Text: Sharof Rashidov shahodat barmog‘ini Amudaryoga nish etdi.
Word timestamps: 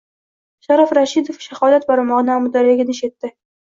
Sharof 0.67 0.95
Rashidov 0.99 1.39
shahodat 1.45 1.89
barmog‘ini 1.93 2.37
Amudaryoga 2.41 2.93
nish 2.93 3.09
etdi. 3.15 3.37